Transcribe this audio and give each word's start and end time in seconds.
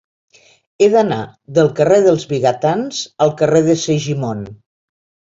He 0.83 0.85
d'anar 0.93 1.17
del 1.57 1.67
carrer 1.79 1.99
dels 2.07 2.25
Vigatans 2.31 3.01
al 3.25 3.33
carrer 3.43 3.61
de 3.69 3.75
Segimon. 3.83 4.41